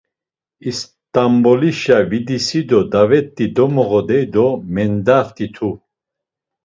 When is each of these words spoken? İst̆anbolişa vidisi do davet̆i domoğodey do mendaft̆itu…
İst̆anbolişa 0.69 1.97
vidisi 2.09 2.61
do 2.69 2.79
davet̆i 2.91 3.45
domoğodey 3.55 4.25
do 4.33 4.45
mendaft̆itu… 4.73 5.69